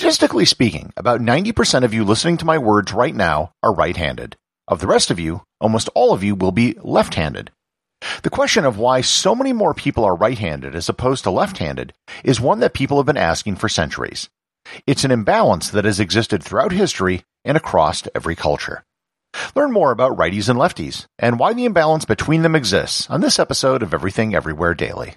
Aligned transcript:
Statistically 0.00 0.46
speaking, 0.46 0.94
about 0.96 1.20
90% 1.20 1.84
of 1.84 1.92
you 1.92 2.04
listening 2.04 2.38
to 2.38 2.46
my 2.46 2.56
words 2.56 2.90
right 2.90 3.14
now 3.14 3.52
are 3.62 3.74
right-handed. 3.74 4.34
Of 4.66 4.80
the 4.80 4.86
rest 4.86 5.10
of 5.10 5.20
you, 5.20 5.42
almost 5.60 5.90
all 5.94 6.14
of 6.14 6.24
you 6.24 6.34
will 6.34 6.52
be 6.52 6.74
left-handed. 6.82 7.50
The 8.22 8.30
question 8.30 8.64
of 8.64 8.78
why 8.78 9.02
so 9.02 9.34
many 9.34 9.52
more 9.52 9.74
people 9.74 10.06
are 10.06 10.16
right-handed 10.16 10.74
as 10.74 10.88
opposed 10.88 11.24
to 11.24 11.30
left-handed 11.30 11.92
is 12.24 12.40
one 12.40 12.60
that 12.60 12.72
people 12.72 12.96
have 12.96 13.04
been 13.04 13.18
asking 13.18 13.56
for 13.56 13.68
centuries. 13.68 14.30
It's 14.86 15.04
an 15.04 15.10
imbalance 15.10 15.68
that 15.68 15.84
has 15.84 16.00
existed 16.00 16.42
throughout 16.42 16.72
history 16.72 17.22
and 17.44 17.58
across 17.58 18.08
every 18.14 18.34
culture. 18.34 18.82
Learn 19.54 19.70
more 19.70 19.90
about 19.90 20.16
righties 20.16 20.48
and 20.48 20.58
lefties 20.58 21.04
and 21.18 21.38
why 21.38 21.52
the 21.52 21.66
imbalance 21.66 22.06
between 22.06 22.40
them 22.40 22.56
exists 22.56 23.10
on 23.10 23.20
this 23.20 23.38
episode 23.38 23.82
of 23.82 23.92
Everything 23.92 24.34
Everywhere 24.34 24.72
Daily. 24.72 25.16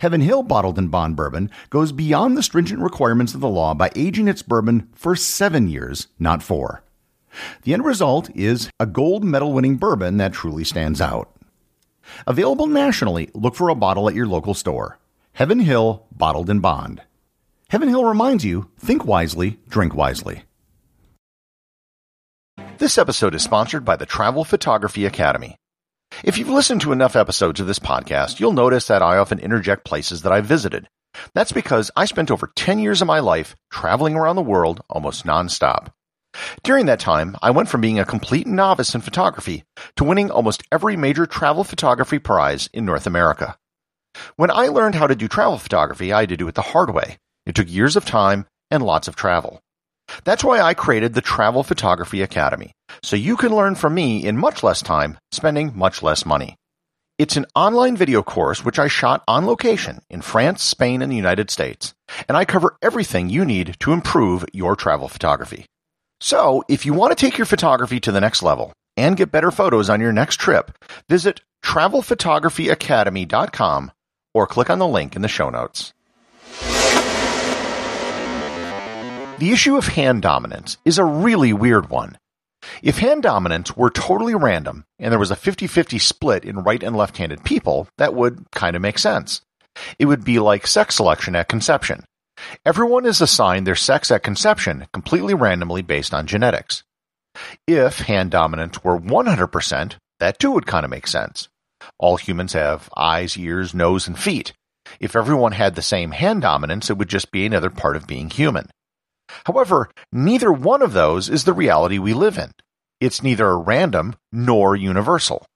Heaven 0.00 0.20
Hill 0.20 0.42
Bottled 0.42 0.78
in 0.78 0.88
Bond 0.88 1.16
bourbon 1.16 1.50
goes 1.70 1.92
beyond 1.92 2.36
the 2.36 2.42
stringent 2.42 2.80
requirements 2.80 3.34
of 3.34 3.40
the 3.40 3.48
law 3.48 3.74
by 3.74 3.90
aging 3.94 4.28
its 4.28 4.42
bourbon 4.42 4.88
for 4.94 5.14
seven 5.16 5.68
years, 5.68 6.08
not 6.18 6.42
four. 6.42 6.82
The 7.62 7.74
end 7.74 7.84
result 7.84 8.30
is 8.34 8.70
a 8.80 8.86
gold 8.86 9.24
medal 9.24 9.52
winning 9.52 9.76
bourbon 9.76 10.16
that 10.16 10.32
truly 10.32 10.64
stands 10.64 11.00
out. 11.00 11.30
Available 12.26 12.66
nationally, 12.66 13.30
look 13.34 13.54
for 13.54 13.68
a 13.68 13.74
bottle 13.74 14.08
at 14.08 14.14
your 14.14 14.26
local 14.26 14.54
store. 14.54 14.98
Heaven 15.32 15.60
Hill 15.60 16.06
Bottled 16.10 16.50
in 16.50 16.60
Bond. 16.60 17.02
Heaven 17.70 17.88
Hill 17.88 18.04
reminds 18.04 18.44
you 18.44 18.70
think 18.78 19.04
wisely, 19.04 19.58
drink 19.68 19.94
wisely. 19.94 20.42
This 22.78 22.96
episode 22.96 23.34
is 23.34 23.42
sponsored 23.42 23.84
by 23.84 23.96
the 23.96 24.06
Travel 24.06 24.44
Photography 24.44 25.04
Academy. 25.04 25.56
If 26.24 26.36
you've 26.36 26.48
listened 26.48 26.80
to 26.82 26.92
enough 26.92 27.16
episodes 27.16 27.60
of 27.60 27.66
this 27.66 27.78
podcast, 27.78 28.40
you'll 28.40 28.52
notice 28.52 28.86
that 28.88 29.02
I 29.02 29.18
often 29.18 29.38
interject 29.38 29.84
places 29.84 30.22
that 30.22 30.32
I've 30.32 30.46
visited. 30.46 30.88
That's 31.34 31.52
because 31.52 31.90
I 31.96 32.06
spent 32.06 32.30
over 32.30 32.50
10 32.54 32.78
years 32.78 33.00
of 33.00 33.08
my 33.08 33.20
life 33.20 33.54
traveling 33.70 34.14
around 34.14 34.36
the 34.36 34.42
world 34.42 34.82
almost 34.88 35.24
nonstop. 35.24 35.92
During 36.62 36.86
that 36.86 37.00
time, 37.00 37.36
I 37.42 37.50
went 37.50 37.68
from 37.68 37.80
being 37.80 37.98
a 37.98 38.04
complete 38.04 38.46
novice 38.46 38.94
in 38.94 39.00
photography 39.00 39.64
to 39.96 40.04
winning 40.04 40.30
almost 40.30 40.62
every 40.70 40.96
major 40.96 41.26
travel 41.26 41.64
photography 41.64 42.18
prize 42.18 42.68
in 42.72 42.84
North 42.84 43.06
America. 43.06 43.56
When 44.36 44.50
I 44.50 44.68
learned 44.68 44.94
how 44.94 45.06
to 45.06 45.16
do 45.16 45.28
travel 45.28 45.58
photography, 45.58 46.12
I 46.12 46.20
had 46.20 46.28
to 46.30 46.36
do 46.36 46.48
it 46.48 46.54
the 46.54 46.62
hard 46.62 46.90
way. 46.90 47.18
It 47.46 47.54
took 47.54 47.70
years 47.70 47.96
of 47.96 48.04
time 48.04 48.46
and 48.70 48.82
lots 48.82 49.08
of 49.08 49.16
travel. 49.16 49.62
That's 50.24 50.44
why 50.44 50.60
I 50.60 50.74
created 50.74 51.14
the 51.14 51.20
Travel 51.20 51.62
Photography 51.62 52.22
Academy, 52.22 52.72
so 53.02 53.16
you 53.16 53.36
can 53.36 53.54
learn 53.54 53.74
from 53.74 53.94
me 53.94 54.26
in 54.26 54.36
much 54.36 54.62
less 54.62 54.82
time, 54.82 55.18
spending 55.32 55.76
much 55.76 56.02
less 56.02 56.26
money. 56.26 56.56
It's 57.18 57.36
an 57.36 57.46
online 57.56 57.96
video 57.96 58.22
course 58.22 58.64
which 58.64 58.78
I 58.78 58.86
shot 58.86 59.24
on 59.26 59.44
location 59.44 60.02
in 60.08 60.22
France, 60.22 60.62
Spain, 60.62 61.02
and 61.02 61.10
the 61.10 61.16
United 61.16 61.50
States, 61.50 61.92
and 62.28 62.36
I 62.36 62.44
cover 62.44 62.76
everything 62.80 63.28
you 63.28 63.44
need 63.44 63.74
to 63.80 63.92
improve 63.92 64.44
your 64.52 64.76
travel 64.76 65.08
photography. 65.08 65.66
So, 66.20 66.62
if 66.68 66.86
you 66.86 66.94
want 66.94 67.16
to 67.16 67.26
take 67.26 67.36
your 67.36 67.46
photography 67.46 67.98
to 68.00 68.12
the 68.12 68.20
next 68.20 68.42
level 68.42 68.72
and 68.96 69.16
get 69.16 69.32
better 69.32 69.50
photos 69.50 69.90
on 69.90 70.00
your 70.00 70.12
next 70.12 70.36
trip, 70.36 70.70
visit 71.08 71.40
travelphotographyacademy.com 71.64 73.92
or 74.34 74.46
click 74.46 74.70
on 74.70 74.78
the 74.78 74.86
link 74.86 75.16
in 75.16 75.22
the 75.22 75.28
show 75.28 75.50
notes. 75.50 75.92
The 79.38 79.52
issue 79.52 79.76
of 79.76 79.86
hand 79.86 80.22
dominance 80.22 80.78
is 80.84 80.98
a 80.98 81.04
really 81.04 81.52
weird 81.52 81.90
one. 81.90 82.18
If 82.82 82.98
hand 82.98 83.22
dominance 83.22 83.76
were 83.76 83.88
totally 83.88 84.34
random 84.34 84.84
and 84.98 85.12
there 85.12 85.18
was 85.18 85.30
a 85.30 85.36
50-50 85.36 86.00
split 86.00 86.44
in 86.44 86.64
right 86.64 86.82
and 86.82 86.96
left-handed 86.96 87.44
people, 87.44 87.86
that 87.98 88.14
would 88.14 88.50
kind 88.50 88.74
of 88.74 88.82
make 88.82 88.98
sense. 88.98 89.42
It 89.96 90.06
would 90.06 90.24
be 90.24 90.40
like 90.40 90.66
sex 90.66 90.96
selection 90.96 91.36
at 91.36 91.48
conception. 91.48 92.04
Everyone 92.66 93.06
is 93.06 93.20
assigned 93.20 93.64
their 93.64 93.76
sex 93.76 94.10
at 94.10 94.24
conception 94.24 94.88
completely 94.92 95.34
randomly 95.34 95.82
based 95.82 96.12
on 96.12 96.26
genetics. 96.26 96.82
If 97.64 98.00
hand 98.00 98.32
dominance 98.32 98.82
were 98.82 98.98
100%, 98.98 99.94
that 100.18 100.40
too 100.40 100.50
would 100.50 100.66
kind 100.66 100.84
of 100.84 100.90
make 100.90 101.06
sense. 101.06 101.48
All 102.00 102.16
humans 102.16 102.54
have 102.54 102.90
eyes, 102.96 103.38
ears, 103.38 103.72
nose, 103.72 104.08
and 104.08 104.18
feet. 104.18 104.52
If 104.98 105.14
everyone 105.14 105.52
had 105.52 105.76
the 105.76 105.82
same 105.82 106.10
hand 106.10 106.42
dominance, 106.42 106.90
it 106.90 106.98
would 106.98 107.08
just 107.08 107.30
be 107.30 107.46
another 107.46 107.70
part 107.70 107.94
of 107.94 108.08
being 108.08 108.30
human. 108.30 108.68
However, 109.46 109.90
neither 110.12 110.52
one 110.52 110.82
of 110.82 110.92
those 110.92 111.28
is 111.28 111.44
the 111.44 111.52
reality 111.52 111.98
we 111.98 112.14
live 112.14 112.38
in. 112.38 112.52
It's 113.00 113.22
neither 113.22 113.58
random 113.58 114.16
nor 114.32 114.74
universal. 114.74 115.46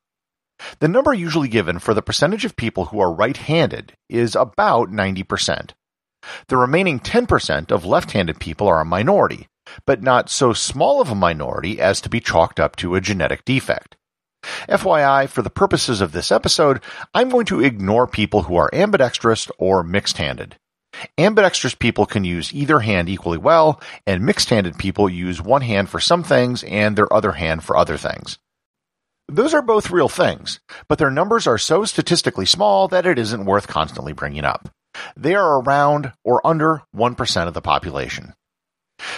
The 0.78 0.88
number 0.88 1.12
usually 1.12 1.48
given 1.48 1.78
for 1.78 1.92
the 1.94 2.02
percentage 2.02 2.44
of 2.44 2.56
people 2.56 2.86
who 2.86 3.00
are 3.00 3.12
right-handed 3.12 3.94
is 4.08 4.36
about 4.36 4.90
90%. 4.90 5.70
The 6.46 6.56
remaining 6.56 7.00
10% 7.00 7.72
of 7.72 7.84
left-handed 7.84 8.38
people 8.38 8.68
are 8.68 8.80
a 8.80 8.84
minority, 8.84 9.48
but 9.86 10.02
not 10.02 10.30
so 10.30 10.52
small 10.52 11.00
of 11.00 11.10
a 11.10 11.16
minority 11.16 11.80
as 11.80 12.00
to 12.02 12.08
be 12.08 12.20
chalked 12.20 12.60
up 12.60 12.76
to 12.76 12.94
a 12.94 13.00
genetic 13.00 13.44
defect. 13.44 13.96
FYI, 14.68 15.28
for 15.28 15.42
the 15.42 15.50
purposes 15.50 16.00
of 16.00 16.12
this 16.12 16.30
episode, 16.30 16.80
I'm 17.14 17.28
going 17.28 17.46
to 17.46 17.62
ignore 17.62 18.06
people 18.06 18.42
who 18.42 18.56
are 18.56 18.70
ambidextrous 18.72 19.48
or 19.58 19.82
mixed-handed. 19.82 20.56
Ambidextrous 21.18 21.74
people 21.74 22.06
can 22.06 22.24
use 22.24 22.54
either 22.54 22.80
hand 22.80 23.08
equally 23.08 23.38
well, 23.38 23.80
and 24.06 24.24
mixed-handed 24.24 24.78
people 24.78 25.08
use 25.08 25.40
one 25.40 25.62
hand 25.62 25.88
for 25.88 26.00
some 26.00 26.22
things 26.22 26.62
and 26.64 26.96
their 26.96 27.12
other 27.12 27.32
hand 27.32 27.64
for 27.64 27.76
other 27.76 27.96
things. 27.96 28.38
Those 29.28 29.54
are 29.54 29.62
both 29.62 29.90
real 29.90 30.08
things, 30.08 30.60
but 30.88 30.98
their 30.98 31.10
numbers 31.10 31.46
are 31.46 31.58
so 31.58 31.84
statistically 31.84 32.46
small 32.46 32.88
that 32.88 33.06
it 33.06 33.18
isn't 33.18 33.46
worth 33.46 33.66
constantly 33.66 34.12
bringing 34.12 34.44
up. 34.44 34.68
They 35.16 35.34
are 35.34 35.60
around 35.60 36.12
or 36.22 36.46
under 36.46 36.82
1% 36.94 37.48
of 37.48 37.54
the 37.54 37.62
population. 37.62 38.34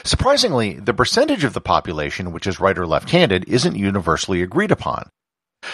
Surprisingly, 0.05 0.75
the 0.75 0.95
percentage 0.95 1.45
of 1.45 1.53
the 1.53 1.61
population 1.61 2.33
which 2.33 2.47
is 2.47 2.61
right 2.61 2.79
or 2.79 2.87
left-handed 2.87 3.49
isn't 3.49 3.77
universally 3.77 4.43
agreed 4.43 4.71
upon. 4.71 5.11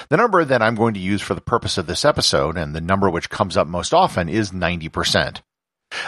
The 0.09 0.17
number 0.17 0.45
that 0.45 0.63
I'm 0.63 0.75
going 0.75 0.95
to 0.95 1.01
use 1.01 1.21
for 1.21 1.35
the 1.35 1.41
purpose 1.41 1.77
of 1.77 1.87
this 1.87 2.05
episode, 2.05 2.57
and 2.57 2.75
the 2.75 2.81
number 2.81 3.11
which 3.11 3.29
comes 3.29 3.57
up 3.57 3.67
most 3.67 3.93
often, 3.93 4.29
is 4.29 4.53
90%. 4.53 5.41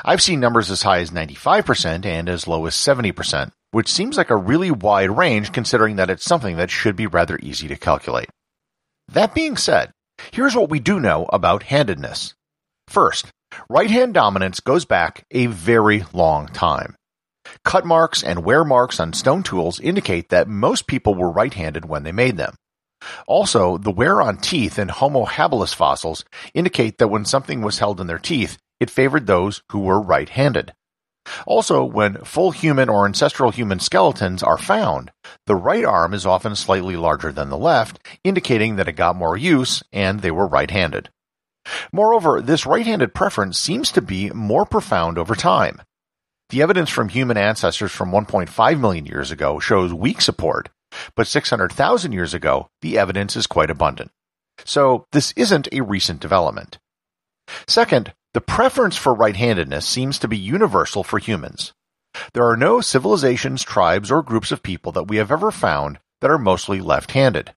I've 0.04 0.22
seen 0.22 0.40
numbers 0.40 0.70
as 0.70 0.82
high 0.82 1.00
as 1.00 1.10
95% 1.10 2.04
and 2.04 2.28
as 2.28 2.46
low 2.46 2.66
as 2.66 2.74
70%, 2.74 3.50
which 3.70 3.88
seems 3.88 4.16
like 4.16 4.30
a 4.30 4.36
really 4.36 4.70
wide 4.70 5.16
range 5.16 5.52
considering 5.52 5.96
that 5.96 6.10
it's 6.10 6.24
something 6.24 6.56
that 6.56 6.70
should 6.70 6.96
be 6.96 7.06
rather 7.06 7.38
easy 7.42 7.68
to 7.68 7.76
calculate. 7.76 8.28
That 9.08 9.34
being 9.34 9.56
said, 9.56 9.92
here's 10.32 10.54
what 10.54 10.70
we 10.70 10.78
do 10.80 11.00
know 11.00 11.26
about 11.32 11.64
handedness. 11.64 12.34
First, 12.88 13.26
right 13.68 13.90
hand 13.90 14.14
dominance 14.14 14.60
goes 14.60 14.84
back 14.84 15.24
a 15.30 15.46
very 15.46 16.04
long 16.12 16.46
time. 16.48 16.96
Cut 17.64 17.84
marks 17.84 18.22
and 18.22 18.44
wear 18.44 18.64
marks 18.64 19.00
on 19.00 19.12
stone 19.12 19.42
tools 19.42 19.80
indicate 19.80 20.28
that 20.28 20.48
most 20.48 20.86
people 20.86 21.14
were 21.14 21.30
right 21.30 21.52
handed 21.52 21.84
when 21.84 22.04
they 22.04 22.12
made 22.12 22.36
them. 22.36 22.54
Also, 23.26 23.78
the 23.78 23.90
wear 23.90 24.22
on 24.22 24.36
teeth 24.36 24.78
in 24.78 24.88
Homo 24.88 25.24
habilis 25.24 25.74
fossils 25.74 26.24
indicate 26.54 26.98
that 26.98 27.08
when 27.08 27.24
something 27.24 27.60
was 27.60 27.78
held 27.78 28.00
in 28.00 28.06
their 28.06 28.18
teeth, 28.18 28.58
it 28.82 28.90
favored 28.90 29.26
those 29.26 29.62
who 29.70 29.78
were 29.78 30.00
right 30.00 30.28
handed. 30.28 30.74
Also, 31.46 31.84
when 31.84 32.16
full 32.24 32.50
human 32.50 32.88
or 32.88 33.06
ancestral 33.06 33.52
human 33.52 33.78
skeletons 33.78 34.42
are 34.42 34.58
found, 34.58 35.12
the 35.46 35.54
right 35.54 35.84
arm 35.84 36.12
is 36.12 36.26
often 36.26 36.56
slightly 36.56 36.96
larger 36.96 37.30
than 37.30 37.48
the 37.48 37.56
left, 37.56 38.00
indicating 38.24 38.74
that 38.74 38.88
it 38.88 38.94
got 38.94 39.14
more 39.14 39.36
use 39.36 39.84
and 39.92 40.18
they 40.18 40.32
were 40.32 40.48
right 40.48 40.72
handed. 40.72 41.10
Moreover, 41.92 42.42
this 42.42 42.66
right 42.66 42.84
handed 42.84 43.14
preference 43.14 43.56
seems 43.56 43.92
to 43.92 44.02
be 44.02 44.30
more 44.30 44.66
profound 44.66 45.16
over 45.16 45.36
time. 45.36 45.80
The 46.50 46.60
evidence 46.60 46.90
from 46.90 47.08
human 47.08 47.36
ancestors 47.36 47.92
from 47.92 48.10
1.5 48.10 48.80
million 48.80 49.06
years 49.06 49.30
ago 49.30 49.60
shows 49.60 49.94
weak 49.94 50.20
support, 50.20 50.70
but 51.14 51.28
600,000 51.28 52.10
years 52.10 52.34
ago, 52.34 52.68
the 52.82 52.98
evidence 52.98 53.36
is 53.36 53.46
quite 53.46 53.70
abundant. 53.70 54.10
So, 54.64 55.06
this 55.12 55.32
isn't 55.36 55.68
a 55.70 55.82
recent 55.82 56.18
development. 56.18 56.78
Second, 57.66 58.12
the 58.34 58.40
preference 58.40 58.96
for 58.96 59.14
right-handedness 59.14 59.86
seems 59.86 60.18
to 60.18 60.28
be 60.28 60.38
universal 60.38 61.04
for 61.04 61.18
humans. 61.18 61.72
There 62.34 62.48
are 62.48 62.56
no 62.56 62.80
civilizations, 62.80 63.62
tribes, 63.62 64.10
or 64.10 64.22
groups 64.22 64.52
of 64.52 64.62
people 64.62 64.92
that 64.92 65.08
we 65.08 65.18
have 65.18 65.30
ever 65.30 65.50
found 65.50 65.98
that 66.20 66.30
are 66.30 66.38
mostly 66.38 66.80
left-handed. 66.80 67.52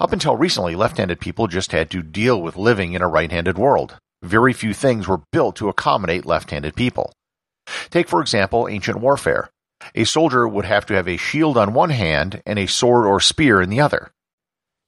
Up 0.00 0.12
until 0.12 0.36
recently, 0.36 0.74
left-handed 0.74 1.20
people 1.20 1.46
just 1.46 1.72
had 1.72 1.90
to 1.90 2.02
deal 2.02 2.40
with 2.40 2.56
living 2.56 2.92
in 2.92 3.02
a 3.02 3.08
right-handed 3.08 3.58
world. 3.58 3.96
Very 4.22 4.52
few 4.52 4.74
things 4.74 5.06
were 5.06 5.22
built 5.32 5.56
to 5.56 5.68
accommodate 5.68 6.26
left-handed 6.26 6.74
people. 6.74 7.12
Take, 7.90 8.08
for 8.08 8.20
example, 8.20 8.68
ancient 8.68 8.98
warfare. 8.98 9.50
A 9.94 10.04
soldier 10.04 10.46
would 10.48 10.64
have 10.64 10.86
to 10.86 10.94
have 10.94 11.08
a 11.08 11.16
shield 11.16 11.56
on 11.56 11.72
one 11.72 11.90
hand 11.90 12.42
and 12.44 12.58
a 12.58 12.66
sword 12.66 13.06
or 13.06 13.20
spear 13.20 13.62
in 13.62 13.70
the 13.70 13.80
other. 13.80 14.10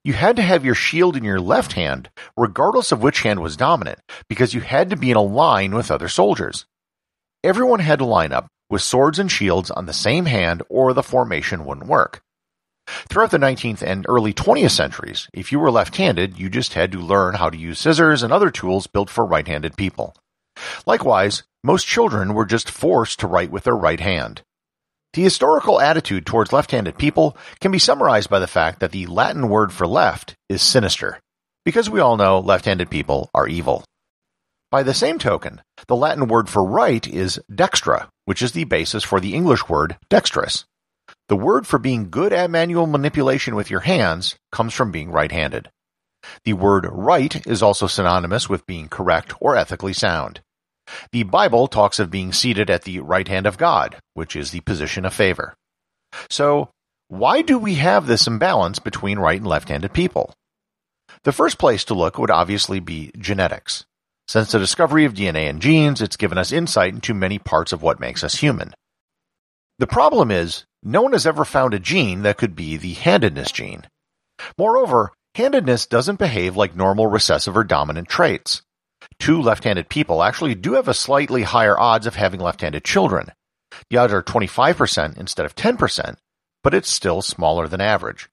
You 0.02 0.14
had 0.14 0.37
to 0.37 0.43
have 0.43 0.64
your 0.64 0.75
shield 0.75 1.14
in 1.14 1.25
your 1.25 1.41
left 1.41 1.75
hand, 1.75 2.08
regardless 2.35 2.91
of 2.91 3.02
which 3.02 3.20
hand 3.20 3.41
was 3.41 3.56
dominant, 3.56 3.99
because 4.29 4.55
you 4.55 4.62
had 4.62 4.88
to 4.91 4.97
be 4.97 5.11
in 5.11 5.17
a 5.17 5.23
line 5.23 5.75
with 5.75 5.91
other 5.91 6.08
soldiers. 6.08 6.64
Everyone 7.44 7.81
had 7.81 7.99
to 7.99 8.06
line 8.06 8.32
up 8.32 8.47
with 8.70 8.81
swords 8.81 9.19
and 9.19 9.31
shields 9.31 9.70
on 9.70 9.85
the 9.85 9.93
same 9.93 10.25
hand, 10.25 10.62
or 10.70 10.94
the 10.94 11.02
formation 11.02 11.67
wouldn't 11.67 11.87
work. 11.87 12.23
Throughout 13.11 13.31
the 13.31 13.38
19th 13.38 13.82
and 13.82 14.06
early 14.08 14.32
20th 14.32 14.70
centuries, 14.70 15.29
if 15.35 15.52
you 15.52 15.61
were 15.61 15.70
left 15.70 15.97
handed, 15.97 16.38
you 16.38 16.49
just 16.49 16.73
had 16.73 16.93
to 16.93 16.99
learn 16.99 17.35
how 17.35 17.50
to 17.50 17.58
use 17.58 17.79
scissors 17.79 18.23
and 18.23 18.32
other 18.32 18.50
tools 18.50 18.87
built 18.87 19.11
for 19.11 19.26
right 19.26 19.47
handed 19.47 19.76
people. 19.76 20.17
Likewise, 20.87 21.43
most 21.62 21.87
children 21.87 22.32
were 22.32 22.47
just 22.47 22.70
forced 22.70 23.20
to 23.20 23.26
write 23.26 23.50
with 23.50 23.64
their 23.64 23.76
right 23.76 24.00
hand. 24.00 24.43
The 25.12 25.23
historical 25.23 25.81
attitude 25.81 26.25
towards 26.25 26.53
left-handed 26.53 26.97
people 26.97 27.37
can 27.61 27.73
be 27.73 27.81
summarized 27.81 28.31
by 28.31 28.39
the 28.39 28.47
fact 28.47 28.79
that 28.79 28.93
the 28.93 29.07
Latin 29.07 29.49
word 29.49 29.73
for 29.73 29.87
left 29.87 30.37
is 30.49 30.62
sinister, 30.62 31.19
because 31.65 31.91
we 31.91 31.99
all 31.99 32.17
know 32.17 32.39
left-handed 32.39 32.91
people 32.91 33.29
are 33.35 33.49
evil. 33.49 33.85
By 34.71 34.85
the 34.85 34.95
same 34.95 35.19
token, 35.19 35.62
the 35.89 35.97
Latin 35.97 36.29
word 36.29 36.49
for 36.49 36.65
right 36.65 37.05
is 37.09 37.41
dextra, 37.51 38.07
which 38.25 38.41
is 38.41 38.53
the 38.53 38.62
basis 38.62 39.03
for 39.03 39.19
the 39.19 39.35
English 39.35 39.69
word 39.69 39.97
dexterous. 40.09 40.65
The 41.29 41.35
word 41.35 41.67
for 41.67 41.81
being 41.81 42.11
good 42.11 42.33
at 42.33 42.51
manual 42.51 42.87
manipulation 42.87 43.57
with 43.57 43.69
your 43.69 43.81
hands 43.81 44.37
comes 44.53 44.75
from 44.75 44.93
being 44.93 45.11
right-handed. 45.11 45.71
The 46.45 46.53
word 46.53 46.87
right 46.89 47.45
is 47.49 47.65
also 47.65 47.89
synonymous 47.89 48.49
with 48.49 48.67
being 48.67 48.89
correct 48.89 49.35
or 49.41 49.57
ethically 49.57 49.93
sound. 49.93 50.41
The 51.12 51.25
Bible 51.25 51.69
talks 51.69 51.98
of 51.98 52.10
being 52.10 52.32
seated 52.32 52.70
at 52.70 52.82
the 52.82 53.00
right 53.00 53.26
hand 53.26 53.46
of 53.46 53.58
God, 53.58 53.96
which 54.14 54.37
is 54.37 54.50
the 54.50 54.60
position 54.60 55.04
of 55.04 55.14
favor. 55.14 55.54
So, 56.28 56.70
why 57.08 57.42
do 57.42 57.58
we 57.58 57.75
have 57.76 58.06
this 58.06 58.26
imbalance 58.26 58.78
between 58.78 59.19
right 59.19 59.38
and 59.38 59.46
left-handed 59.46 59.92
people? 59.92 60.32
The 61.25 61.32
first 61.32 61.58
place 61.58 61.84
to 61.87 61.94
look 61.94 62.19
would 62.19 62.31
obviously 62.31 62.81
be 62.81 63.12
genetics. 63.19 63.84
Since 64.28 64.52
the 64.52 64.58
discovery 64.58 65.04
of 65.04 65.14
DNA 65.14 65.50
and 65.50 65.60
genes, 65.60 66.00
it's 66.00 66.16
given 66.16 66.38
us 66.38 66.52
insight 66.52 66.94
into 66.94 67.14
many 67.14 67.38
parts 67.38 67.72
of 67.72 67.82
what 67.82 68.00
makes 68.00 68.22
us 68.22 68.37
human. 68.37 68.72
The 69.78 69.88
problem 69.88 70.31
is, 70.31 70.64
no 70.82 71.02
one 71.02 71.12
has 71.12 71.26
ever 71.26 71.44
found 71.44 71.75
a 71.75 71.78
gene 71.78 72.22
that 72.22 72.38
could 72.38 72.54
be 72.54 72.76
the 72.76 72.94
handedness 72.94 73.50
gene. 73.50 73.87
Moreover, 74.56 75.12
handedness 75.34 75.87
doesn't 75.87 76.19
behave 76.19 76.56
like 76.56 76.76
normal 76.76 77.06
recessive 77.06 77.56
or 77.56 77.64
dominant 77.64 78.08
traits 78.08 78.62
two 79.20 79.40
left-handed 79.40 79.88
people 79.88 80.22
actually 80.22 80.56
do 80.56 80.72
have 80.72 80.88
a 80.88 80.94
slightly 80.94 81.43
higher 81.43 81.78
odds 81.78 82.06
of 82.06 82.17
having 82.17 82.40
left-handed 82.40 82.82
children. 82.82 83.31
The 83.90 83.99
odds 83.99 84.12
are 84.12 84.22
25% 84.22 85.17
instead 85.17 85.46
of 85.46 85.55
10%, 85.55 86.17
but 86.64 86.75
it's 86.75 86.90
still 86.90 87.22
smaller 87.22 87.69
than 87.69 87.81
average. 87.81 88.28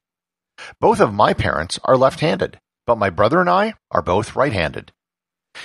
Both 0.80 1.00
of 1.00 1.14
my 1.14 1.34
parents 1.34 1.80
are 1.84 1.98
left-handed, 1.98 2.60
but 2.88 2.98
my 2.98 3.12
brother 3.12 3.40
and 3.40 3.50
I 3.50 3.76
are 3.92 4.02
both 4.02 4.36
right-handed. 4.36 4.92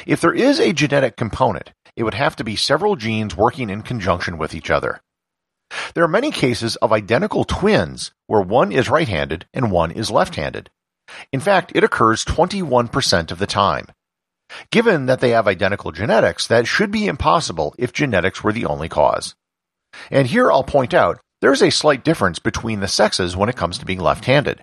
If 0.06 0.20
there 0.20 0.34
is 0.34 0.60
a 0.60 0.72
genetic 0.72 1.16
component, 1.16 1.72
it 1.96 2.02
would 2.02 2.14
have 2.14 2.36
to 2.36 2.44
be 2.44 2.56
several 2.56 2.96
genes 2.96 3.36
working 3.36 3.70
in 3.70 3.82
conjunction 3.82 4.38
with 4.38 4.54
each 4.54 4.70
other. 4.70 5.00
There 5.94 6.04
are 6.04 6.08
many 6.08 6.30
cases 6.30 6.76
of 6.76 6.92
identical 6.92 7.44
twins 7.44 8.12
where 8.26 8.42
one 8.42 8.72
is 8.72 8.90
right-handed 8.90 9.46
and 9.54 9.70
one 9.70 9.90
is 9.90 10.10
left-handed. 10.10 10.68
In 11.32 11.40
fact, 11.40 11.72
it 11.74 11.84
occurs 11.84 12.24
21% 12.24 13.30
of 13.30 13.38
the 13.38 13.46
time. 13.46 13.86
Given 14.70 15.06
that 15.06 15.20
they 15.20 15.30
have 15.30 15.48
identical 15.48 15.92
genetics, 15.92 16.46
that 16.46 16.66
should 16.66 16.90
be 16.90 17.06
impossible 17.06 17.74
if 17.78 17.92
genetics 17.92 18.42
were 18.42 18.52
the 18.52 18.66
only 18.66 18.88
cause. 18.88 19.34
And 20.10 20.26
here 20.26 20.50
I'll 20.50 20.64
point 20.64 20.94
out 20.94 21.20
there's 21.40 21.62
a 21.62 21.70
slight 21.70 22.04
difference 22.04 22.38
between 22.38 22.80
the 22.80 22.88
sexes 22.88 23.36
when 23.36 23.48
it 23.48 23.56
comes 23.56 23.78
to 23.78 23.86
being 23.86 24.00
left-handed. 24.00 24.60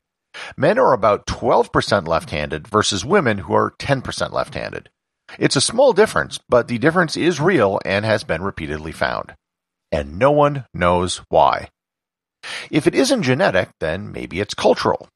Men 0.55 0.79
are 0.79 0.93
about 0.93 1.25
12% 1.25 2.07
left-handed 2.07 2.67
versus 2.67 3.03
women 3.03 3.39
who 3.39 3.53
are 3.53 3.73
10% 3.79 4.31
left-handed. 4.31 4.89
It's 5.37 5.55
a 5.55 5.61
small 5.61 5.93
difference, 5.93 6.39
but 6.49 6.67
the 6.67 6.77
difference 6.77 7.15
is 7.17 7.39
real 7.39 7.79
and 7.85 8.05
has 8.05 8.23
been 8.23 8.41
repeatedly 8.41 8.91
found. 8.91 9.35
And 9.91 10.17
no 10.17 10.31
one 10.31 10.65
knows 10.73 11.21
why. 11.29 11.69
If 12.71 12.87
it 12.87 12.95
isn't 12.95 13.23
genetic, 13.23 13.69
then 13.79 14.11
maybe 14.11 14.39
it's 14.39 14.53
cultural. 14.53 15.09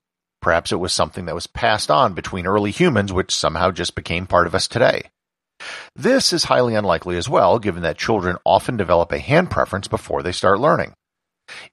Perhaps 0.43 0.73
it 0.73 0.79
was 0.79 0.91
something 0.91 1.25
that 1.25 1.35
was 1.35 1.47
passed 1.47 1.89
on 1.89 2.13
between 2.13 2.45
early 2.45 2.69
humans 2.69 3.13
which 3.13 3.33
somehow 3.33 3.71
just 3.71 3.95
became 3.95 4.27
part 4.27 4.45
of 4.45 4.53
us 4.53 4.67
today. 4.67 5.09
This 5.95 6.33
is 6.33 6.43
highly 6.43 6.75
unlikely 6.75 7.15
as 7.15 7.29
well, 7.29 7.59
given 7.59 7.81
that 7.83 7.97
children 7.97 8.37
often 8.45 8.75
develop 8.75 9.13
a 9.13 9.19
hand 9.19 9.49
preference 9.49 9.87
before 9.87 10.21
they 10.21 10.33
start 10.33 10.59
learning. 10.59 10.93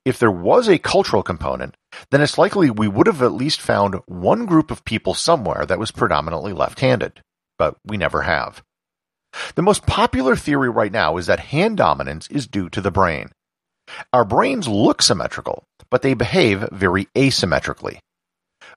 If 0.05 0.21
there 0.21 0.31
was 0.31 0.69
a 0.69 0.79
cultural 0.79 1.25
component, 1.25 1.75
then 2.13 2.21
it's 2.21 2.39
likely 2.39 2.71
we 2.71 2.87
would 2.87 3.09
have 3.09 3.23
at 3.23 3.33
least 3.33 3.61
found 3.61 3.97
one 4.07 4.47
group 4.47 4.71
of 4.71 4.85
people 4.85 5.15
somewhere 5.15 5.67
that 5.67 5.81
was 5.81 5.91
predominantly 5.91 6.53
left-handed, 6.53 7.21
but 7.59 7.77
we 7.85 7.97
never 7.97 8.23
have. 8.23 8.63
The 9.57 9.63
most 9.63 9.85
popular 9.85 10.37
theory 10.37 10.69
right 10.69 10.93
now 10.93 11.17
is 11.17 11.27
that 11.27 11.41
hand 11.41 11.77
dominance 11.77 12.29
is 12.31 12.47
due 12.47 12.69
to 12.71 12.81
the 12.81 12.93
brain. 12.93 13.31
Our 14.13 14.25
brains 14.25 14.69
look 14.69 15.03
symmetrical, 15.03 15.65
but 15.91 16.03
they 16.03 16.15
behave 16.15 16.69
very 16.71 17.07
asymmetrically. 17.17 17.99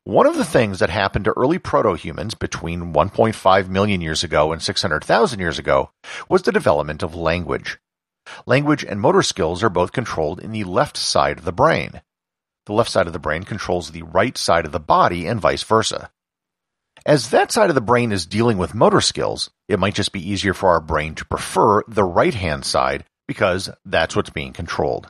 One 0.04 0.26
of 0.26 0.36
the 0.36 0.46
things 0.46 0.80
that 0.80 0.90
happened 0.90 1.26
to 1.26 1.34
early 1.38 1.60
proto-humans 1.60 2.36
between 2.36 2.94
1.5 2.94 3.70
million 3.70 4.02
years 4.02 4.24
ago 4.24 4.52
and 4.52 4.62
600,000 4.62 5.40
years 5.40 5.60
ago 5.60 5.92
was 6.28 6.42
the 6.42 6.52
development 6.52 7.04
of 7.04 7.16
language. 7.16 7.80
Language 8.46 8.84
and 8.84 9.00
motor 9.00 9.22
skills 9.22 9.64
are 9.64 9.70
both 9.70 9.92
controlled 9.92 10.40
in 10.40 10.52
the 10.52 10.64
left 10.64 10.98
side 10.98 11.38
of 11.38 11.46
the 11.46 11.52
brain. 11.52 12.02
The 12.66 12.74
left 12.74 12.90
side 12.90 13.08
of 13.08 13.14
the 13.14 13.20
brain 13.20 13.44
controls 13.44 13.92
the 13.92 14.04
right 14.04 14.38
side 14.38 14.66
of 14.66 14.72
the 14.72 14.80
body 14.80 15.28
and 15.28 15.40
vice 15.40 15.64
versa. 15.64 16.10
As 17.06 17.32
that 17.32 17.52
side 17.52 17.70
of 17.70 17.76
the 17.76 17.82
brain 17.82 18.14
is 18.14 18.26
dealing 18.26 18.58
with 18.58 18.74
motor 18.74 19.02
skills, 19.02 19.50
it 19.68 19.80
might 19.80 19.96
just 19.96 20.14
be 20.14 20.30
easier 20.30 20.54
for 20.54 20.70
our 20.70 20.80
brain 20.80 21.16
to 21.16 21.26
prefer 21.26 21.84
the 21.88 22.04
right 22.04 22.34
hand 22.34 22.66
side 22.66 23.04
because 23.28 23.70
that's 23.84 24.16
what's 24.16 24.30
being 24.30 24.54
controlled. 24.54 25.08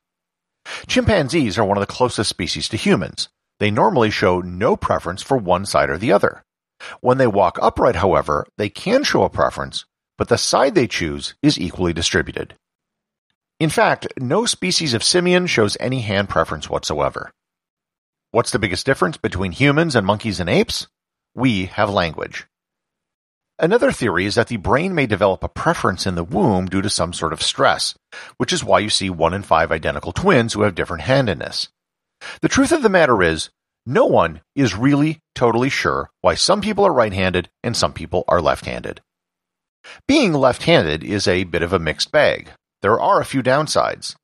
Chimpanzees 0.88 1.58
are 1.58 1.66
one 1.66 1.78
of 1.78 1.82
the 1.82 1.94
closest 1.94 2.30
species 2.30 2.68
to 2.70 2.78
humans, 2.78 3.30
they 3.64 3.72
normally 3.72 4.10
show 4.10 4.42
no 4.42 4.76
preference 4.76 5.24
for 5.24 5.38
one 5.38 5.66
side 5.66 5.90
or 5.90 5.98
the 5.98 6.12
other. 6.12 6.44
When 7.00 7.18
they 7.18 7.28
walk 7.28 7.58
upright, 7.62 7.96
however, 7.96 8.46
they 8.58 8.68
can 8.68 9.06
show 9.06 9.24
a 9.24 9.30
preference, 9.30 9.86
but 10.18 10.28
the 10.28 10.38
side 10.38 10.76
they 10.76 10.86
choose 10.86 11.36
is 11.42 11.58
equally 11.58 11.94
distributed. 11.94 12.56
In 13.62 13.70
fact, 13.70 14.06
no 14.20 14.46
species 14.46 14.94
of 14.94 15.02
simian 15.02 15.48
shows 15.48 15.78
any 15.80 16.02
hand 16.02 16.28
preference 16.28 16.70
whatsoever. 16.70 17.32
What's 18.32 18.52
the 18.52 18.60
biggest 18.60 18.86
difference 18.86 19.16
between 19.16 19.54
humans 19.54 19.96
and 19.96 20.06
monkeys 20.06 20.42
and 20.42 20.50
apes? 20.50 20.88
We 21.34 21.68
have 21.68 21.90
language. 21.90 22.46
Another 23.60 23.94
theory 23.94 24.26
is 24.26 24.36
that 24.36 24.50
the 24.50 24.58
brain 24.58 24.94
may 24.94 25.06
develop 25.06 25.42
a 25.42 25.48
preference 25.48 26.06
in 26.06 26.16
the 26.16 26.26
womb 26.26 26.66
due 26.66 26.82
to 26.82 26.90
some 26.90 27.14
sort 27.14 27.32
of 27.32 27.42
stress, 27.42 27.96
which 28.36 28.52
is 28.52 28.62
why 28.62 28.80
you 28.80 28.90
see 28.90 29.10
one 29.10 29.34
in 29.34 29.42
five 29.42 29.72
identical 29.72 30.12
twins 30.12 30.52
who 30.52 30.64
have 30.64 30.76
different 30.76 31.04
handedness. 31.04 31.70
The 32.42 32.50
truth 32.50 32.72
of 32.72 32.84
the 32.84 32.90
matter 32.90 33.22
is, 33.22 33.50
no 33.86 34.06
one 34.06 34.42
is 34.56 34.76
really 34.76 35.20
totally 35.36 35.70
sure 35.70 36.10
why 36.22 36.36
some 36.36 36.62
people 36.62 36.86
are 36.86 36.94
right-handed 36.94 37.50
and 37.64 37.76
some 37.76 37.92
people 37.92 38.24
are 38.28 38.42
left-handed. 38.42 39.02
Being 40.08 40.34
left-handed 40.34 41.04
is 41.04 41.28
a 41.28 41.44
bit 41.44 41.62
of 41.62 41.74
a 41.74 41.80
mixed 41.80 42.12
bag. 42.12 42.52
There 42.82 43.00
are 43.00 43.20
a 43.20 43.26
few 43.26 43.44
downsides. 43.44 44.16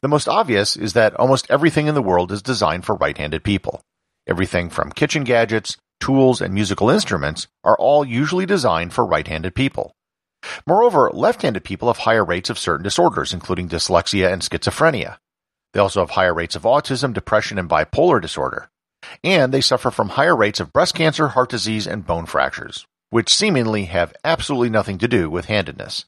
The 0.00 0.08
most 0.08 0.28
obvious 0.28 0.76
is 0.76 0.94
that 0.94 1.14
almost 1.14 1.46
everything 1.48 1.86
in 1.86 1.94
the 1.94 2.02
world 2.02 2.32
is 2.32 2.42
designed 2.42 2.84
for 2.84 2.96
right-handed 2.96 3.44
people. 3.44 3.80
Everything 4.26 4.70
from 4.70 4.90
kitchen 4.90 5.22
gadgets, 5.22 5.76
tools, 6.00 6.40
and 6.40 6.52
musical 6.52 6.90
instruments 6.90 7.46
are 7.62 7.76
all 7.78 8.04
usually 8.04 8.46
designed 8.46 8.92
for 8.92 9.06
right-handed 9.06 9.54
people. 9.54 9.92
Moreover, 10.66 11.10
left-handed 11.12 11.62
people 11.62 11.88
have 11.88 11.98
higher 11.98 12.24
rates 12.24 12.50
of 12.50 12.58
certain 12.58 12.82
disorders, 12.82 13.32
including 13.32 13.68
dyslexia 13.68 14.32
and 14.32 14.42
schizophrenia. 14.42 15.18
They 15.74 15.80
also 15.80 16.00
have 16.00 16.10
higher 16.10 16.32
rates 16.32 16.56
of 16.56 16.62
autism, 16.62 17.12
depression, 17.12 17.58
and 17.58 17.68
bipolar 17.68 18.22
disorder 18.22 18.70
and 19.22 19.52
they 19.52 19.60
suffer 19.60 19.90
from 19.90 20.10
higher 20.10 20.36
rates 20.36 20.60
of 20.60 20.72
breast 20.72 20.94
cancer, 20.94 21.28
heart 21.28 21.50
disease, 21.50 21.86
and 21.86 22.06
bone 22.06 22.26
fractures, 22.26 22.86
which 23.10 23.34
seemingly 23.34 23.84
have 23.86 24.14
absolutely 24.24 24.70
nothing 24.70 24.98
to 24.98 25.08
do 25.08 25.30
with 25.30 25.46
handedness. 25.46 26.04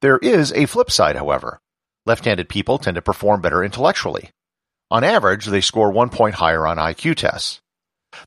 There 0.00 0.18
is 0.18 0.52
a 0.52 0.66
flip 0.66 0.90
side, 0.90 1.16
however. 1.16 1.60
Left-handed 2.06 2.48
people 2.48 2.78
tend 2.78 2.96
to 2.96 3.02
perform 3.02 3.40
better 3.40 3.62
intellectually. 3.62 4.30
On 4.90 5.04
average, 5.04 5.46
they 5.46 5.60
score 5.60 5.90
one 5.90 6.08
point 6.08 6.36
higher 6.36 6.66
on 6.66 6.78
IQ 6.78 7.16
tests. 7.16 7.60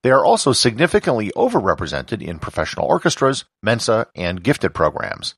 They 0.01 0.12
are 0.12 0.24
also 0.24 0.53
significantly 0.53 1.32
overrepresented 1.36 2.22
in 2.22 2.39
professional 2.39 2.88
orchestras, 2.88 3.43
Mensa, 3.62 4.08
and 4.15 4.41
gifted 4.41 4.74
programs. 4.74 5.36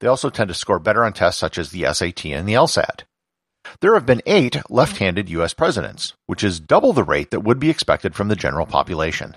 They 0.00 0.08
also 0.08 0.30
tend 0.30 0.48
to 0.48 0.54
score 0.54 0.80
better 0.80 1.04
on 1.04 1.12
tests 1.12 1.38
such 1.38 1.58
as 1.58 1.70
the 1.70 1.84
SAT 1.92 2.24
and 2.26 2.48
the 2.48 2.54
LSAT. 2.54 3.02
There 3.80 3.94
have 3.94 4.06
been 4.06 4.22
eight 4.26 4.56
left-handed 4.70 5.28
U.S. 5.30 5.54
presidents, 5.54 6.14
which 6.26 6.44
is 6.44 6.60
double 6.60 6.92
the 6.92 7.04
rate 7.04 7.30
that 7.30 7.40
would 7.40 7.58
be 7.58 7.70
expected 7.70 8.14
from 8.14 8.28
the 8.28 8.36
general 8.36 8.66
population. 8.66 9.36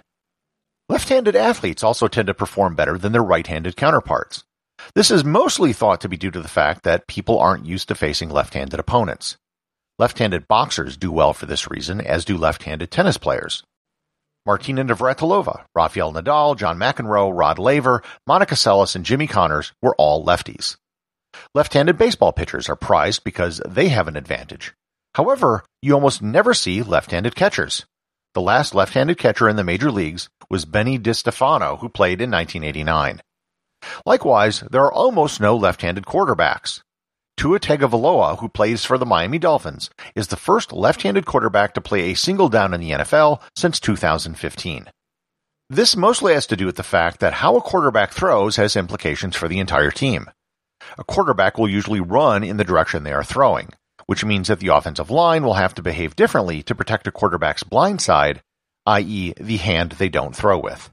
Left-handed 0.89 1.35
athletes 1.35 1.83
also 1.83 2.07
tend 2.07 2.27
to 2.27 2.33
perform 2.33 2.75
better 2.75 2.97
than 2.97 3.11
their 3.11 3.23
right-handed 3.23 3.75
counterparts. 3.75 4.43
This 4.95 5.11
is 5.11 5.23
mostly 5.23 5.73
thought 5.73 6.01
to 6.01 6.09
be 6.09 6.17
due 6.17 6.31
to 6.31 6.41
the 6.41 6.47
fact 6.47 6.83
that 6.83 7.07
people 7.07 7.39
aren't 7.39 7.65
used 7.65 7.87
to 7.89 7.95
facing 7.95 8.29
left-handed 8.29 8.79
opponents. 8.79 9.37
Left-handed 9.99 10.47
boxers 10.47 10.95
do 10.95 11.11
well 11.11 11.33
for 11.33 11.45
this 11.45 11.69
reason, 11.69 11.99
as 11.99 12.23
do 12.23 12.37
left-handed 12.37 12.91
tennis 12.91 13.17
players. 13.17 13.63
Martina 14.45 14.85
Navratilova, 14.85 15.65
Rafael 15.75 16.13
Nadal, 16.13 16.55
John 16.55 16.77
McEnroe, 16.77 17.37
Rod 17.37 17.59
Laver, 17.59 18.01
Monica 18.25 18.55
Seles, 18.55 18.95
and 18.95 19.03
Jimmy 19.03 19.27
Connors 19.27 19.73
were 19.81 19.95
all 19.97 20.25
lefties. 20.25 20.77
Left-handed 21.53 21.97
baseball 21.97 22.33
pitchers 22.33 22.69
are 22.69 22.75
prized 22.75 23.23
because 23.23 23.61
they 23.67 23.89
have 23.89 24.07
an 24.07 24.15
advantage. 24.15 24.73
However, 25.15 25.63
you 25.81 25.93
almost 25.93 26.21
never 26.21 26.53
see 26.53 26.81
left-handed 26.83 27.35
catchers. 27.35 27.85
The 28.33 28.41
last 28.41 28.75
left-handed 28.75 29.17
catcher 29.17 29.49
in 29.49 29.55
the 29.55 29.63
major 29.63 29.91
leagues 29.91 30.29
was 30.49 30.65
Benny 30.65 30.99
DiStefano, 30.99 31.79
who 31.79 31.89
played 31.89 32.21
in 32.21 32.29
1989. 32.29 33.21
Likewise, 34.05 34.61
there 34.71 34.81
are 34.81 34.93
almost 34.93 35.41
no 35.41 35.55
left-handed 35.55 36.05
quarterbacks. 36.05 36.81
Tua 37.35 37.59
Tagovailoa, 37.59 38.39
who 38.39 38.49
plays 38.49 38.83
for 38.83 38.97
the 38.97 39.05
Miami 39.05 39.37
Dolphins, 39.37 39.89
is 40.15 40.27
the 40.27 40.35
first 40.35 40.73
left-handed 40.73 41.25
quarterback 41.25 41.73
to 41.75 41.81
play 41.81 42.11
a 42.11 42.15
single 42.15 42.49
down 42.49 42.73
in 42.73 42.81
the 42.81 42.91
NFL 42.91 43.41
since 43.55 43.79
2015. 43.79 44.89
This 45.69 45.95
mostly 45.95 46.33
has 46.33 46.47
to 46.47 46.55
do 46.55 46.65
with 46.65 46.77
the 46.77 46.83
fact 46.83 47.19
that 47.19 47.33
how 47.33 47.55
a 47.55 47.61
quarterback 47.61 48.11
throws 48.11 48.55
has 48.55 48.75
implications 48.75 49.35
for 49.35 49.47
the 49.47 49.59
entire 49.59 49.91
team. 49.91 50.29
A 50.97 51.03
quarterback 51.03 51.57
will 51.57 51.69
usually 51.69 51.99
run 51.99 52.43
in 52.43 52.57
the 52.57 52.63
direction 52.63 53.03
they 53.03 53.13
are 53.13 53.23
throwing, 53.23 53.69
which 54.07 54.25
means 54.25 54.47
that 54.47 54.59
the 54.59 54.69
offensive 54.69 55.11
line 55.11 55.43
will 55.43 55.53
have 55.53 55.75
to 55.75 55.83
behave 55.83 56.15
differently 56.15 56.63
to 56.63 56.75
protect 56.75 57.07
a 57.07 57.11
quarterback's 57.11 57.63
blind 57.63 58.01
side, 58.01 58.41
i.e., 58.87 59.33
the 59.39 59.57
hand 59.57 59.93
they 59.93 60.09
don't 60.09 60.35
throw 60.35 60.57
with. 60.57 60.89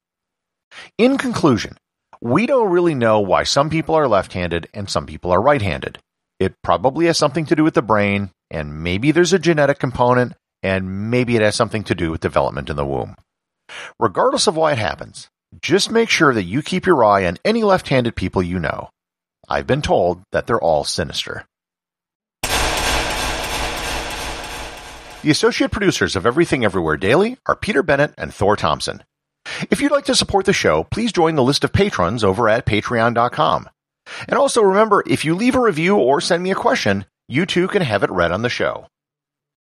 In 0.98 1.16
conclusion, 1.16 1.78
we 2.20 2.46
don't 2.46 2.70
really 2.70 2.94
know 2.94 3.20
why 3.20 3.44
some 3.44 3.70
people 3.70 3.94
are 3.94 4.08
left-handed 4.08 4.68
and 4.74 4.90
some 4.90 5.06
people 5.06 5.30
are 5.30 5.40
right-handed. 5.40 5.98
It 6.40 6.54
probably 6.62 7.06
has 7.06 7.16
something 7.16 7.46
to 7.46 7.56
do 7.56 7.64
with 7.64 7.74
the 7.74 7.82
brain, 7.82 8.30
and 8.50 8.82
maybe 8.82 9.12
there's 9.12 9.32
a 9.32 9.38
genetic 9.38 9.78
component, 9.78 10.34
and 10.62 11.10
maybe 11.10 11.36
it 11.36 11.42
has 11.42 11.54
something 11.54 11.84
to 11.84 11.94
do 11.94 12.10
with 12.10 12.20
development 12.20 12.68
in 12.68 12.76
the 12.76 12.84
womb. 12.84 13.16
Regardless 13.98 14.46
of 14.46 14.56
why 14.56 14.72
it 14.72 14.78
happens, 14.78 15.28
just 15.62 15.90
make 15.90 16.10
sure 16.10 16.34
that 16.34 16.42
you 16.42 16.62
keep 16.62 16.86
your 16.86 17.04
eye 17.04 17.24
on 17.26 17.38
any 17.44 17.62
left-handed 17.62 18.16
people 18.16 18.42
you 18.42 18.58
know. 18.58 18.90
I've 19.48 19.66
been 19.66 19.82
told 19.82 20.22
that 20.32 20.46
they're 20.46 20.60
all 20.60 20.84
sinister. 20.84 21.44
The 25.22 25.30
associate 25.30 25.70
producers 25.70 26.16
of 26.16 26.26
Everything 26.26 26.64
Everywhere 26.64 26.98
Daily 26.98 27.38
are 27.46 27.56
Peter 27.56 27.82
Bennett 27.82 28.12
and 28.18 28.32
Thor 28.32 28.56
Thompson. 28.56 29.02
If 29.70 29.80
you'd 29.80 29.92
like 29.92 30.04
to 30.06 30.14
support 30.14 30.44
the 30.44 30.52
show, 30.52 30.84
please 30.84 31.12
join 31.12 31.34
the 31.34 31.42
list 31.42 31.64
of 31.64 31.72
patrons 31.72 32.22
over 32.22 32.48
at 32.48 32.66
patreon.com. 32.66 33.68
And 34.28 34.38
also 34.38 34.62
remember, 34.62 35.02
if 35.06 35.24
you 35.24 35.34
leave 35.34 35.54
a 35.54 35.60
review 35.60 35.96
or 35.96 36.20
send 36.20 36.42
me 36.42 36.50
a 36.50 36.54
question, 36.54 37.06
you 37.26 37.46
too 37.46 37.68
can 37.68 37.80
have 37.82 38.02
it 38.02 38.10
read 38.10 38.32
on 38.32 38.42
the 38.42 38.50
show. 38.50 38.86